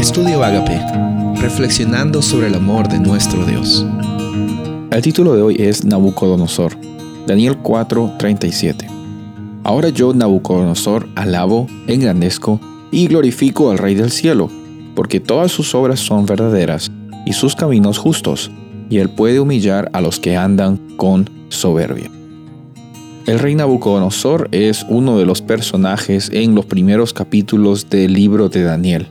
[0.00, 0.80] Estudio Agape,
[1.42, 3.84] reflexionando sobre el amor de nuestro Dios.
[4.90, 6.74] El título de hoy es Nabucodonosor,
[7.26, 8.86] Daniel 4:37.
[9.62, 12.58] Ahora yo, Nabucodonosor, alabo, engrandezco
[12.90, 14.48] y glorifico al Rey del cielo,
[14.94, 16.90] porque todas sus obras son verdaderas
[17.26, 18.50] y sus caminos justos,
[18.88, 22.10] y él puede humillar a los que andan con soberbia.
[23.26, 28.62] El rey Nabucodonosor es uno de los personajes en los primeros capítulos del libro de
[28.62, 29.06] Daniel.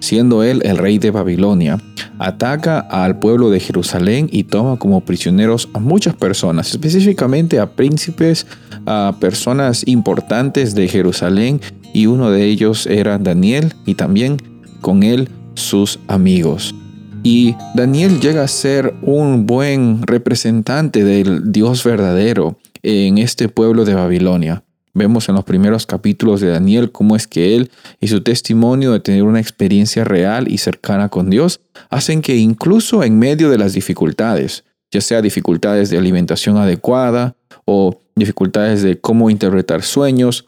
[0.00, 1.78] Siendo él el rey de Babilonia,
[2.18, 8.46] ataca al pueblo de Jerusalén y toma como prisioneros a muchas personas, específicamente a príncipes,
[8.86, 11.60] a personas importantes de Jerusalén
[11.92, 14.36] y uno de ellos era Daniel y también
[14.80, 16.74] con él sus amigos.
[17.22, 23.94] Y Daniel llega a ser un buen representante del Dios verdadero en este pueblo de
[23.94, 24.64] Babilonia.
[24.92, 29.00] Vemos en los primeros capítulos de Daniel cómo es que él y su testimonio de
[29.00, 31.60] tener una experiencia real y cercana con Dios
[31.90, 38.02] hacen que incluso en medio de las dificultades, ya sea dificultades de alimentación adecuada o
[38.16, 40.46] dificultades de cómo interpretar sueños,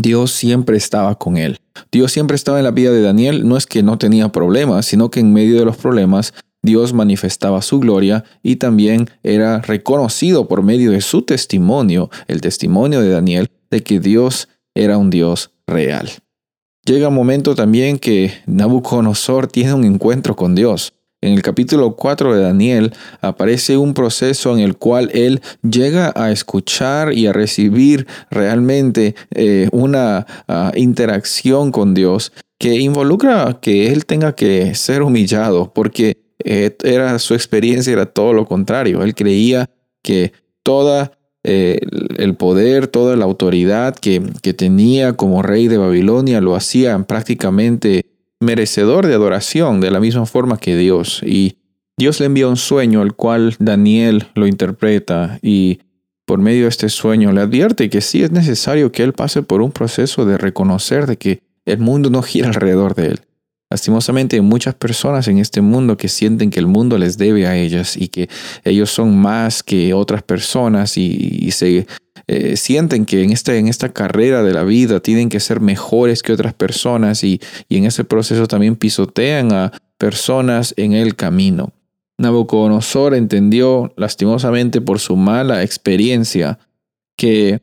[0.00, 1.58] Dios siempre estaba con él.
[1.92, 5.10] Dios siempre estaba en la vida de Daniel, no es que no tenía problemas, sino
[5.10, 6.32] que en medio de los problemas
[6.62, 13.00] Dios manifestaba su gloria y también era reconocido por medio de su testimonio, el testimonio
[13.00, 16.10] de Daniel, de que Dios era un Dios real.
[16.84, 20.92] Llega un momento también que Nabucodonosor tiene un encuentro con Dios.
[21.20, 26.30] En el capítulo 4 de Daniel aparece un proceso en el cual él llega a
[26.30, 34.06] escuchar y a recibir realmente eh, una ah, interacción con Dios que involucra que él
[34.06, 39.02] tenga que ser humillado porque eh, era su experiencia era todo lo contrario.
[39.02, 39.70] Él creía
[40.02, 41.15] que toda
[41.48, 41.78] eh,
[42.16, 48.04] el poder, toda la autoridad que, que tenía como rey de Babilonia lo hacía prácticamente
[48.40, 51.22] merecedor de adoración de la misma forma que Dios.
[51.24, 51.56] Y
[51.96, 55.78] Dios le envía un sueño al cual Daniel lo interpreta y
[56.26, 59.62] por medio de este sueño le advierte que sí es necesario que él pase por
[59.62, 63.20] un proceso de reconocer de que el mundo no gira alrededor de él.
[63.68, 67.56] Lastimosamente hay muchas personas en este mundo que sienten que el mundo les debe a
[67.56, 68.28] ellas y que
[68.64, 71.86] ellos son más que otras personas y, se
[72.28, 76.22] eh, sienten que en, este, en esta carrera de la vida tienen que ser mejores
[76.22, 81.72] que otras personas y, y en ese proceso también pisotean a personas en el camino.
[82.18, 86.60] Nabucodonosor entendió lastimosamente por su mala experiencia
[87.16, 87.60] que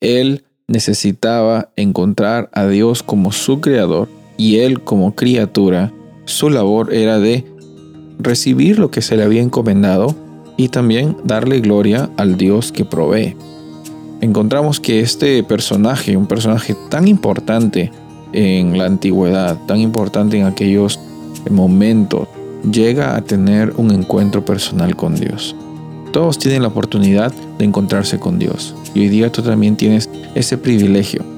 [0.00, 5.92] él necesitaba encontrar a Dios como su creador y él como criatura,
[6.24, 7.44] su labor era de
[8.18, 10.14] recibir lo que se le había encomendado
[10.56, 13.36] y también darle gloria al Dios que provee.
[14.20, 17.92] Encontramos que este personaje, un personaje tan importante
[18.32, 20.98] en la antigüedad, tan importante en aquellos
[21.50, 22.28] momentos,
[22.70, 25.54] llega a tener un encuentro personal con Dios.
[26.12, 30.58] Todos tienen la oportunidad de encontrarse con Dios y hoy día tú también tienes ese
[30.58, 31.37] privilegio